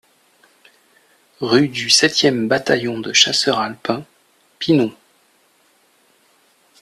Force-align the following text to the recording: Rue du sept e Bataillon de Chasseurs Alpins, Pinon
Rue 1.41 1.67
du 1.67 1.91
sept 1.91 2.23
e 2.25 2.31
Bataillon 2.47 2.99
de 3.01 3.13
Chasseurs 3.13 3.59
Alpins, 3.59 4.03
Pinon 4.57 4.91